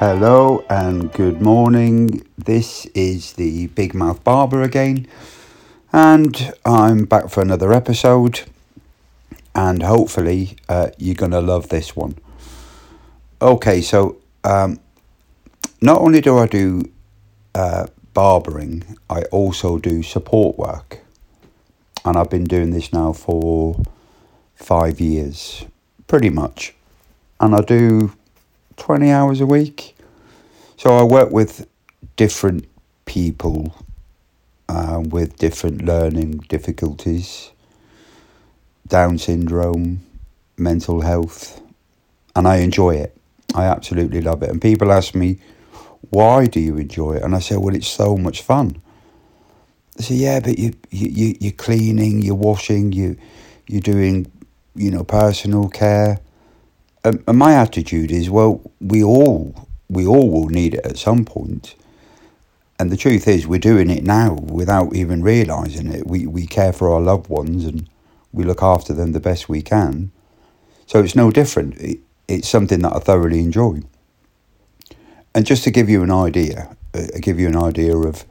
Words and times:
Hello 0.00 0.64
and 0.70 1.12
good 1.12 1.42
morning. 1.42 2.26
This 2.38 2.86
is 2.94 3.34
the 3.34 3.66
Big 3.66 3.92
Mouth 3.92 4.24
Barber 4.24 4.62
again, 4.62 5.06
and 5.92 6.54
I'm 6.64 7.04
back 7.04 7.28
for 7.28 7.42
another 7.42 7.70
episode. 7.74 8.40
And 9.54 9.82
hopefully, 9.82 10.56
uh, 10.70 10.88
you're 10.96 11.16
gonna 11.16 11.42
love 11.42 11.68
this 11.68 11.94
one. 11.94 12.16
Okay, 13.42 13.82
so 13.82 14.16
um, 14.42 14.80
not 15.82 16.00
only 16.00 16.22
do 16.22 16.38
I 16.38 16.46
do 16.46 16.90
uh, 17.54 17.88
barbering, 18.14 18.96
I 19.10 19.24
also 19.24 19.76
do 19.76 20.02
support 20.02 20.56
work, 20.56 21.00
and 22.06 22.16
I've 22.16 22.30
been 22.30 22.44
doing 22.44 22.70
this 22.70 22.90
now 22.90 23.12
for 23.12 23.76
five 24.54 24.98
years, 24.98 25.66
pretty 26.06 26.30
much, 26.30 26.74
and 27.38 27.54
I 27.54 27.60
do 27.60 28.14
20 28.80 29.10
hours 29.12 29.40
a 29.40 29.46
week. 29.46 29.96
So 30.76 30.96
I 30.96 31.04
work 31.04 31.30
with 31.30 31.68
different 32.16 32.66
people 33.04 33.74
uh, 34.68 35.00
with 35.00 35.36
different 35.36 35.84
learning 35.84 36.38
difficulties, 36.48 37.50
Down 38.86 39.18
syndrome, 39.18 40.00
mental 40.56 41.02
health, 41.02 41.60
and 42.34 42.48
I 42.48 42.56
enjoy 42.58 42.94
it. 42.96 43.16
I 43.54 43.64
absolutely 43.64 44.20
love 44.22 44.42
it. 44.42 44.50
And 44.50 44.62
people 44.62 44.90
ask 44.92 45.14
me, 45.14 45.38
why 46.10 46.46
do 46.46 46.60
you 46.60 46.76
enjoy 46.76 47.14
it? 47.14 47.22
And 47.22 47.34
I 47.34 47.40
say, 47.40 47.56
well, 47.56 47.74
it's 47.74 47.88
so 47.88 48.16
much 48.16 48.42
fun. 48.42 48.80
They 49.96 50.04
say, 50.04 50.14
yeah, 50.14 50.40
but 50.40 50.58
you, 50.58 50.72
you, 50.90 51.36
you're 51.40 51.52
cleaning, 51.52 52.22
you're 52.22 52.34
washing, 52.34 52.92
you, 52.92 53.16
you're 53.66 53.82
doing, 53.82 54.30
you 54.74 54.90
know, 54.90 55.04
personal 55.04 55.68
care 55.68 56.20
and, 57.04 57.22
and 57.26 57.38
my 57.38 57.54
attitude 57.54 58.10
is, 58.10 58.28
well, 58.30 58.60
we 58.80 59.02
all 59.02 59.68
we 59.88 60.06
all 60.06 60.30
will 60.30 60.48
need 60.48 60.74
it 60.74 60.86
at 60.86 60.98
some 60.98 61.24
point. 61.24 61.74
And 62.78 62.90
the 62.90 62.96
truth 62.96 63.26
is, 63.26 63.46
we're 63.46 63.58
doing 63.58 63.90
it 63.90 64.04
now 64.04 64.34
without 64.34 64.94
even 64.94 65.22
realizing 65.22 65.92
it. 65.92 66.06
We 66.06 66.26
we 66.26 66.46
care 66.46 66.72
for 66.72 66.92
our 66.92 67.00
loved 67.00 67.28
ones 67.28 67.64
and 67.64 67.88
we 68.32 68.44
look 68.44 68.62
after 68.62 68.92
them 68.92 69.12
the 69.12 69.20
best 69.20 69.48
we 69.48 69.62
can. 69.62 70.12
So 70.86 71.00
it's 71.00 71.16
no 71.16 71.30
different. 71.30 71.76
It, 71.78 71.98
it's 72.28 72.48
something 72.48 72.80
that 72.80 72.94
I 72.94 72.98
thoroughly 73.00 73.40
enjoy. 73.40 73.80
And 75.34 75.46
just 75.46 75.64
to 75.64 75.70
give 75.70 75.88
you 75.88 76.02
an 76.02 76.10
idea, 76.10 76.76
uh, 76.94 77.06
give 77.20 77.38
you 77.40 77.48
an 77.48 77.56
idea 77.56 77.96
of 77.96 78.24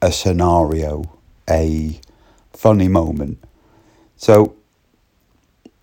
a 0.00 0.12
scenario, 0.12 1.04
a 1.48 2.00
funny 2.52 2.88
moment. 2.88 3.38
So 4.16 4.56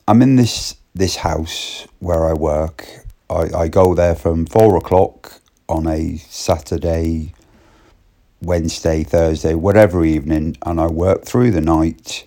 I'm 0.07 0.21
in 0.21 0.35
this 0.35 0.75
this 0.95 1.17
house 1.17 1.87
where 1.99 2.25
I 2.25 2.33
work. 2.33 2.87
I, 3.29 3.49
I 3.53 3.67
go 3.67 3.93
there 3.93 4.15
from 4.15 4.45
four 4.45 4.77
o'clock 4.77 5.41
on 5.67 5.87
a 5.87 6.15
Saturday, 6.17 7.33
Wednesday, 8.41 9.03
Thursday, 9.03 9.55
whatever 9.55 10.05
evening, 10.05 10.57
and 10.65 10.79
I 10.79 10.87
work 10.87 11.25
through 11.25 11.51
the 11.51 11.61
night 11.61 12.25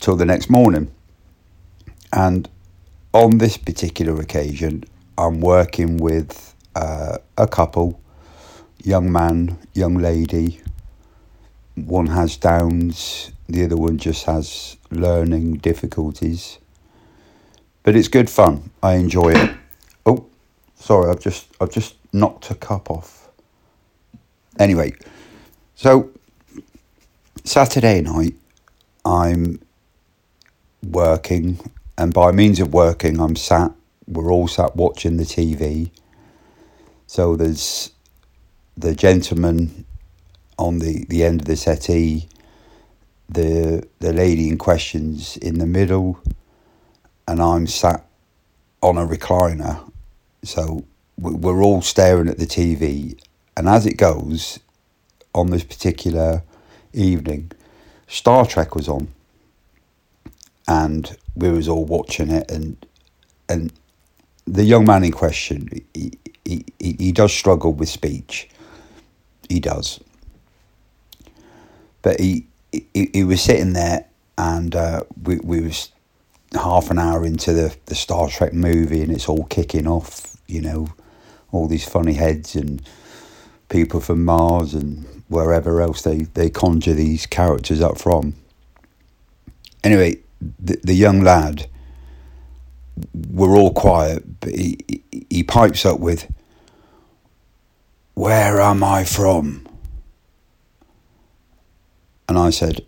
till 0.00 0.16
the 0.16 0.26
next 0.26 0.50
morning. 0.50 0.90
And 2.12 2.48
on 3.14 3.38
this 3.38 3.56
particular 3.56 4.20
occasion, 4.20 4.84
I'm 5.16 5.40
working 5.40 5.98
with 5.98 6.54
uh, 6.74 7.18
a 7.38 7.46
couple, 7.46 8.00
young 8.82 9.12
man, 9.12 9.56
young 9.72 9.98
lady. 9.98 10.60
One 11.76 12.08
has 12.08 12.36
Downs, 12.36 13.30
the 13.48 13.64
other 13.64 13.76
one 13.76 13.98
just 13.98 14.24
has 14.24 14.76
learning 14.90 15.58
difficulties 15.58 16.58
but 17.82 17.96
it's 17.96 18.08
good 18.08 18.30
fun. 18.30 18.70
I 18.82 18.94
enjoy 18.94 19.32
it. 19.32 19.56
Oh, 20.06 20.26
sorry, 20.76 21.10
I've 21.10 21.20
just 21.20 21.48
I've 21.60 21.70
just 21.70 21.96
knocked 22.12 22.50
a 22.50 22.54
cup 22.54 22.90
off. 22.90 23.30
Anyway, 24.58 24.92
so 25.74 26.10
Saturday 27.44 28.00
night, 28.02 28.34
I'm 29.04 29.60
working, 30.82 31.58
and 31.96 32.12
by 32.12 32.32
means 32.32 32.60
of 32.60 32.72
working, 32.72 33.20
I'm 33.20 33.36
sat. 33.36 33.72
We're 34.06 34.30
all 34.30 34.48
sat 34.48 34.76
watching 34.76 35.16
the 35.16 35.24
TV. 35.24 35.90
So 37.06 37.36
there's 37.36 37.90
the 38.76 38.94
gentleman 38.94 39.84
on 40.58 40.78
the, 40.78 41.04
the 41.08 41.24
end 41.24 41.42
of 41.42 41.46
the 41.46 41.56
settee, 41.56 42.28
the 43.28 43.86
the 44.00 44.12
lady 44.12 44.48
in 44.48 44.58
questions 44.58 45.36
in 45.38 45.58
the 45.58 45.66
middle, 45.66 46.20
and 47.28 47.40
I'm 47.40 47.66
sat 47.66 48.04
on 48.82 48.98
a 48.98 49.06
recliner. 49.06 49.90
So 50.42 50.84
we're 51.18 51.62
all 51.62 51.82
staring 51.82 52.28
at 52.28 52.38
the 52.38 52.46
TV. 52.46 53.18
And 53.56 53.68
as 53.68 53.86
it 53.86 53.96
goes, 53.96 54.58
on 55.34 55.50
this 55.50 55.64
particular 55.64 56.42
evening, 56.92 57.52
Star 58.06 58.46
Trek 58.46 58.74
was 58.74 58.88
on. 58.88 59.08
And 60.68 61.16
we 61.34 61.50
was 61.50 61.68
all 61.68 61.84
watching 61.84 62.30
it 62.30 62.50
and 62.50 62.76
and 63.48 63.72
the 64.46 64.64
young 64.64 64.84
man 64.86 65.04
in 65.04 65.12
question 65.12 65.68
he, 65.94 66.12
he, 66.44 66.64
he 66.78 67.12
does 67.12 67.32
struggle 67.32 67.72
with 67.72 67.88
speech. 67.88 68.48
He 69.48 69.60
does. 69.60 70.00
But 72.02 72.20
he 72.20 72.46
he, 72.70 73.10
he 73.12 73.24
was 73.24 73.42
sitting 73.42 73.72
there 73.72 74.06
and 74.38 74.74
uh, 74.74 75.02
we, 75.22 75.36
we 75.38 75.60
was 75.60 75.90
half 76.54 76.90
an 76.90 76.98
hour 76.98 77.24
into 77.24 77.52
the, 77.52 77.76
the 77.86 77.94
Star 77.94 78.28
Trek 78.28 78.52
movie 78.52 79.02
and 79.02 79.10
it's 79.10 79.28
all 79.28 79.44
kicking 79.44 79.86
off, 79.86 80.36
you 80.46 80.60
know, 80.60 80.88
all 81.50 81.66
these 81.66 81.88
funny 81.88 82.14
heads 82.14 82.54
and 82.54 82.82
people 83.68 84.00
from 84.00 84.24
Mars 84.24 84.74
and 84.74 85.06
wherever 85.28 85.80
else 85.80 86.02
they, 86.02 86.22
they 86.34 86.50
conjure 86.50 86.94
these 86.94 87.26
characters 87.26 87.80
up 87.80 87.98
from. 87.98 88.34
Anyway, 89.82 90.18
the, 90.58 90.78
the 90.82 90.94
young 90.94 91.22
lad, 91.22 91.68
we're 93.30 93.56
all 93.56 93.72
quiet, 93.72 94.40
but 94.40 94.54
he, 94.54 94.78
he, 94.86 95.26
he 95.30 95.42
pipes 95.42 95.84
up 95.86 96.00
with, 96.00 96.30
Where 98.14 98.60
am 98.60 98.84
I 98.84 99.04
from? 99.04 99.66
And 102.28 102.38
I 102.38 102.50
said, 102.50 102.82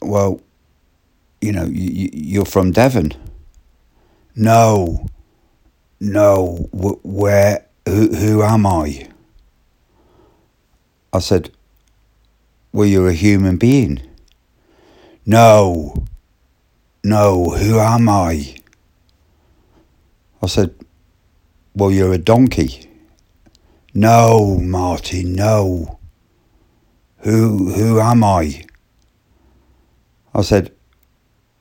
Well, 0.00 0.40
you 1.40 1.52
know, 1.52 1.64
you, 1.64 2.10
you're 2.12 2.44
from 2.44 2.72
Devon. 2.72 3.12
No, 4.34 5.06
no, 6.00 6.68
where, 6.72 7.66
who, 7.86 8.14
who 8.14 8.42
am 8.42 8.66
I? 8.66 9.08
I 11.12 11.18
said, 11.20 11.50
well, 12.72 12.86
you're 12.86 13.08
a 13.08 13.14
human 13.14 13.56
being. 13.56 14.02
No, 15.24 16.04
no, 17.02 17.50
who 17.50 17.78
am 17.78 18.08
I? 18.08 18.56
I 20.42 20.46
said, 20.46 20.74
well, 21.74 21.90
you're 21.90 22.12
a 22.12 22.18
donkey. 22.18 22.90
No, 23.94 24.58
Marty, 24.58 25.24
no. 25.24 25.98
Who, 27.20 27.72
who 27.72 27.98
am 27.98 28.22
I? 28.22 28.64
I 30.34 30.42
said, 30.42 30.75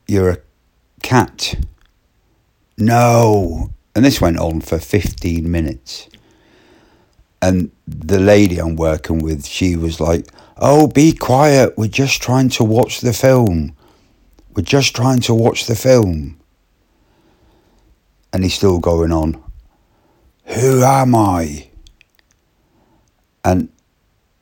you're 0.08 0.30
a 0.30 0.38
cat. 1.02 1.56
No. 2.78 3.70
And 3.96 4.04
this 4.04 4.20
went 4.20 4.38
on 4.38 4.62
for 4.62 4.78
15 4.78 5.50
minutes. 5.50 6.10
And 7.42 7.72
the 7.88 8.20
lady 8.20 8.58
I'm 8.58 8.76
working 8.76 9.20
with, 9.20 9.46
she 9.46 9.76
was 9.76 10.00
like, 10.00 10.28
Oh, 10.58 10.88
be 10.88 11.14
quiet. 11.14 11.78
We're 11.78 11.88
just 11.88 12.22
trying 12.22 12.50
to 12.50 12.64
watch 12.64 13.02
the 13.02 13.14
film. 13.14 13.76
We're 14.56 14.64
just 14.64 14.96
trying 14.96 15.20
to 15.22 15.34
watch 15.34 15.66
the 15.66 15.76
film. 15.76 16.40
And 18.32 18.44
he's 18.44 18.54
still 18.54 18.80
going 18.80 19.12
on. 19.12 19.42
Who 20.46 20.84
am 20.84 21.16
I? 21.16 21.70
And 23.44 23.70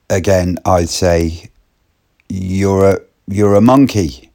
again, 0.09 0.59
I'd 0.65 0.89
say, 0.89 1.49
You're 2.29 2.85
a, 2.91 2.99
you're 3.27 3.55
a 3.55 3.61
monkey. 3.61 4.31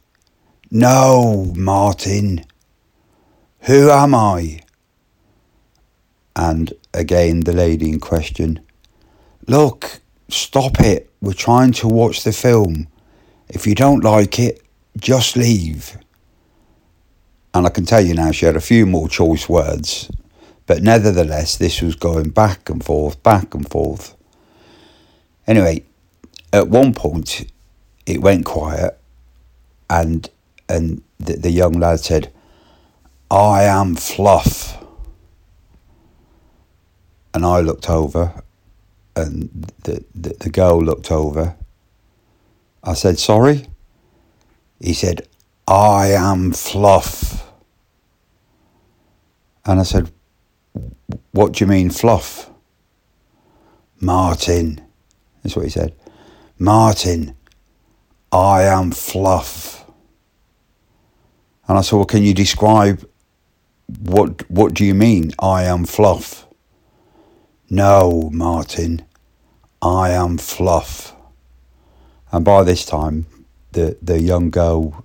No, 0.70 1.52
Martin. 1.56 2.44
Who 3.60 3.90
am 3.90 4.14
I? 4.14 4.60
And 6.36 6.74
again, 6.92 7.40
the 7.40 7.54
lady 7.54 7.88
in 7.88 8.00
question. 8.00 8.60
Look, 9.46 10.00
stop 10.28 10.78
it. 10.80 11.10
We're 11.22 11.32
trying 11.32 11.72
to 11.72 11.88
watch 11.88 12.22
the 12.22 12.32
film. 12.32 12.86
If 13.48 13.66
you 13.66 13.74
don't 13.74 14.04
like 14.04 14.38
it, 14.38 14.60
just 14.98 15.36
leave. 15.36 15.96
And 17.54 17.64
I 17.66 17.70
can 17.70 17.86
tell 17.86 18.02
you 18.02 18.12
now, 18.12 18.30
she 18.30 18.44
had 18.44 18.56
a 18.56 18.60
few 18.60 18.84
more 18.84 19.08
choice 19.08 19.48
words. 19.48 20.10
But 20.66 20.82
nevertheless, 20.82 21.56
this 21.56 21.80
was 21.80 21.94
going 21.94 22.28
back 22.28 22.68
and 22.68 22.84
forth, 22.84 23.22
back 23.22 23.54
and 23.54 23.68
forth. 23.68 24.14
Anyway, 25.46 25.84
at 26.52 26.68
one 26.68 26.92
point, 26.92 27.50
it 28.04 28.20
went 28.20 28.44
quiet 28.44 29.00
and 29.88 30.28
and 30.68 31.02
the, 31.18 31.34
the 31.34 31.50
young 31.50 31.74
lad 31.74 32.00
said, 32.00 32.32
I 33.30 33.64
am 33.64 33.94
Fluff. 33.94 34.82
And 37.34 37.44
I 37.44 37.60
looked 37.60 37.90
over, 37.90 38.42
and 39.14 39.70
the, 39.84 40.04
the, 40.14 40.34
the 40.40 40.50
girl 40.50 40.82
looked 40.82 41.12
over. 41.12 41.56
I 42.82 42.94
said, 42.94 43.18
Sorry? 43.18 43.66
He 44.80 44.94
said, 44.94 45.28
I 45.66 46.08
am 46.08 46.52
Fluff. 46.52 47.44
And 49.66 49.80
I 49.80 49.82
said, 49.82 50.10
What 51.32 51.52
do 51.52 51.64
you 51.64 51.68
mean, 51.70 51.90
Fluff? 51.90 52.50
Martin. 54.00 54.80
That's 55.42 55.56
what 55.56 55.64
he 55.64 55.70
said. 55.70 55.94
Martin, 56.58 57.36
I 58.32 58.62
am 58.62 58.90
Fluff. 58.90 59.77
And 61.68 61.76
I 61.78 61.82
said, 61.82 61.96
Well, 61.96 62.06
can 62.06 62.22
you 62.22 62.34
describe 62.34 63.06
what 64.00 64.50
what 64.50 64.74
do 64.74 64.84
you 64.84 64.94
mean? 64.94 65.32
I 65.38 65.64
am 65.64 65.84
Fluff. 65.84 66.46
No, 67.70 68.30
Martin, 68.32 69.04
I 69.82 70.10
am 70.10 70.38
Fluff. 70.38 71.14
And 72.32 72.44
by 72.44 72.62
this 72.64 72.84
time, 72.84 73.26
the 73.72 73.96
the 74.02 74.20
young 74.20 74.50
girl, 74.50 75.04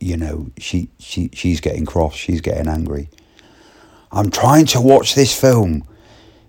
you 0.00 0.16
know, 0.16 0.50
she 0.58 0.88
she 0.98 1.30
she's 1.32 1.60
getting 1.60 1.86
cross. 1.86 2.14
She's 2.14 2.40
getting 2.40 2.68
angry. 2.68 3.08
I'm 4.12 4.30
trying 4.30 4.66
to 4.66 4.80
watch 4.80 5.14
this 5.14 5.38
film. 5.38 5.86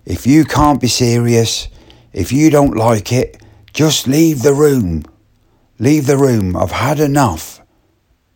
If 0.06 0.26
you 0.26 0.44
can't 0.44 0.80
be 0.80 0.88
serious, 0.88 1.68
if 2.12 2.32
you 2.32 2.48
don't 2.50 2.76
like 2.76 3.12
it, 3.12 3.42
just 3.74 4.06
leave 4.06 4.42
the 4.42 4.54
room. 4.54 5.04
Leave 5.78 6.06
the 6.06 6.16
room. 6.16 6.56
I've 6.56 6.72
had 6.72 6.98
enough. 6.98 7.60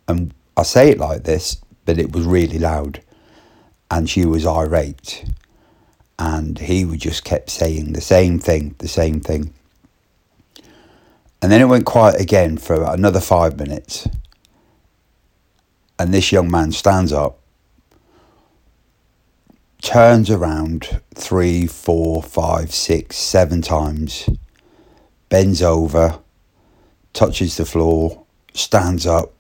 And 0.06 0.34
I 0.62 0.64
say 0.64 0.91
it 0.91 0.99
like 0.99 1.25
this, 1.25 1.56
but 1.85 1.99
it 1.99 2.12
was 2.12 2.25
really 2.25 2.61
loud. 2.61 3.03
And 3.91 4.09
she 4.09 4.25
was 4.25 4.47
irate. 4.47 5.25
And 6.20 6.56
he 6.56 6.85
would 6.85 7.00
just 7.00 7.25
kept 7.25 7.50
saying 7.50 7.94
the 7.94 8.00
same 8.00 8.38
thing, 8.38 8.76
the 8.79 8.87
same 8.87 9.19
thing. 9.19 9.55
And 11.43 11.50
then 11.50 11.61
it 11.61 11.64
went 11.64 11.85
quiet 11.85 12.20
again 12.20 12.59
for 12.59 12.85
another 12.85 13.19
five 13.19 13.59
minutes. 13.59 14.06
And 15.99 16.14
this 16.14 16.31
young 16.31 16.49
man 16.49 16.70
stands 16.70 17.12
up, 17.12 17.41
turns 19.82 20.31
around 20.31 21.00
three, 21.12 21.67
four, 21.67 22.23
five, 22.23 22.73
six, 22.73 23.17
seven 23.17 23.62
times, 23.62 24.31
bends 25.29 25.61
over, 25.61 26.20
touches 27.12 27.56
the 27.56 27.64
floor, 27.64 28.25
stands 28.55 29.09
up, 29.09 29.32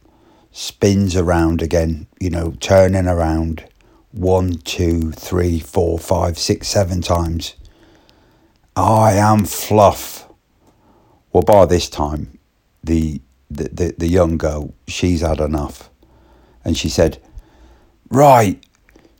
spins 0.52 1.16
around 1.16 1.62
again, 1.62 2.06
you 2.20 2.30
know, 2.30 2.52
turning 2.60 3.06
around 3.06 3.64
one, 4.12 4.54
two, 4.58 5.10
three, 5.12 5.58
four, 5.58 5.98
five, 5.98 6.38
six, 6.38 6.68
seven 6.68 7.00
times. 7.00 7.56
I 8.76 9.14
am 9.14 9.44
fluff. 9.44 10.28
Well, 11.32 11.42
by 11.42 11.66
this 11.66 11.88
time, 11.88 12.38
the, 12.84 13.20
the, 13.50 13.68
the, 13.68 13.94
the 13.98 14.08
young 14.08 14.36
girl, 14.38 14.74
she's 14.86 15.22
had 15.22 15.40
enough. 15.40 15.90
And 16.64 16.76
she 16.76 16.88
said, 16.88 17.18
Right. 18.10 18.62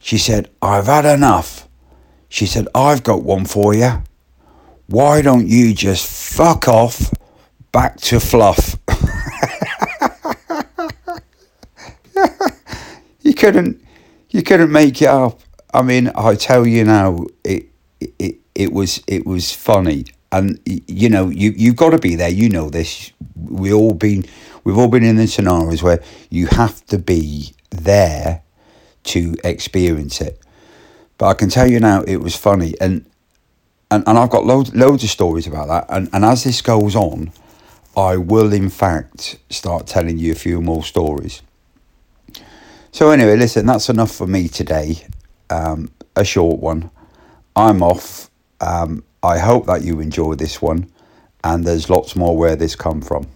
She 0.01 0.19
said, 0.19 0.51
I've 0.61 0.87
had 0.87 1.07
enough. 1.07 1.67
She 2.29 2.45
said, 2.45 2.69
I've 2.75 3.03
got 3.03 3.23
one 3.23 3.47
for 3.47 3.75
you. 3.75 4.03
Why 4.87 5.23
don't 5.23 5.47
you 5.47 5.73
just 5.75 6.07
fuck 6.35 6.69
off 6.69 7.11
back 7.73 7.99
to 8.03 8.21
fluff? 8.21 8.77
you 13.23 13.32
couldn't 13.43 13.85
you 14.31 14.43
couldn't 14.45 14.71
make 14.71 15.03
it 15.03 15.09
up. 15.09 15.41
I 15.75 15.83
mean, 15.83 16.13
I 16.15 16.37
tell 16.37 16.65
you 16.65 16.85
now, 16.85 17.27
it 17.43 17.67
it 18.01 18.37
it 18.55 18.73
was 18.73 19.03
it 19.09 19.27
was 19.27 19.53
funny, 19.53 20.05
and 20.31 20.61
you 20.65 21.09
know, 21.09 21.29
you 21.29 21.51
you've 21.57 21.75
got 21.75 21.91
to 21.91 21.99
be 21.99 22.15
there. 22.15 22.29
You 22.29 22.49
know 22.49 22.71
this. 22.71 23.13
We 23.35 23.73
all 23.73 23.95
been 23.95 24.25
we've 24.63 24.79
all 24.79 24.87
been 24.87 25.03
in 25.03 25.17
the 25.17 25.27
scenarios 25.27 25.83
where 25.83 26.01
you 26.31 26.47
have 26.47 26.87
to 26.87 26.99
be 26.99 27.53
there 27.71 28.43
to 29.05 29.35
experience 29.43 30.21
it. 30.21 30.41
But 31.19 31.27
I 31.27 31.35
can 31.35 31.49
tell 31.49 31.69
you 31.69 31.81
now, 31.81 32.03
it 32.03 32.19
was 32.19 32.37
funny, 32.37 32.75
and 32.81 33.05
and, 33.91 34.05
and 34.07 34.19
I've 34.19 34.31
got 34.31 34.47
loads 34.47 34.73
loads 34.73 35.03
of 35.03 35.11
stories 35.11 35.49
about 35.49 35.67
that. 35.67 35.87
And 35.89 36.09
and 36.13 36.25
as 36.25 36.45
this 36.45 36.63
goes 36.63 36.95
on, 36.95 37.33
I 37.97 38.19
will 38.19 38.53
in 38.53 38.71
fact 38.71 39.41
start 39.51 39.89
telling 39.89 40.19
you 40.19 40.31
a 40.31 40.37
few 40.37 40.61
more 40.61 40.85
stories. 40.85 41.43
So, 42.95 43.11
anyway, 43.11 43.37
listen, 43.37 43.65
that's 43.65 43.89
enough 43.89 44.13
for 44.15 44.27
me 44.27 44.49
today. 44.49 45.07
Um, 45.49 45.91
a 46.15 46.25
short 46.25 46.61
one. 46.61 46.91
I'm 47.57 47.83
off. 47.83 48.31
Um, 48.61 49.03
I 49.23 49.39
hope 49.39 49.65
that 49.65 49.83
you 49.83 49.99
enjoy 50.01 50.35
this 50.35 50.61
one, 50.61 50.93
and 51.43 51.65
there's 51.65 51.89
lots 51.89 52.15
more 52.15 52.37
where 52.37 52.55
this 52.55 52.77
come 52.77 53.01
from. 53.01 53.29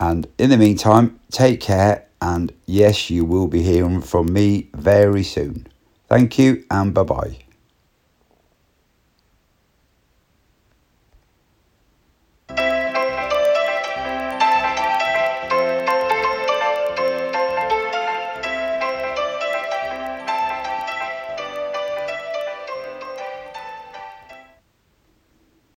And 0.00 0.26
in 0.38 0.50
the 0.50 0.58
meantime, 0.58 1.20
take 1.30 1.60
care, 1.60 2.06
and 2.20 2.52
yes, 2.66 3.10
you 3.10 3.24
will 3.24 3.46
be 3.46 3.62
hearing 3.62 4.00
from 4.00 4.32
me 4.32 4.70
very 4.74 5.22
soon. 5.22 5.68
Thank 6.08 6.36
you, 6.38 6.64
and 6.68 6.92
bye 6.92 7.04
bye. 7.04 7.43